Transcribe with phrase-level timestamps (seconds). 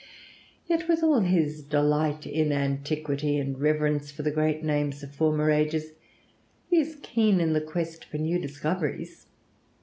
[0.65, 5.51] Yet with all his delight in antiquity and reverence for the great names of former
[5.51, 5.91] ages,
[6.71, 9.27] he is keen in the quest for new discoveries.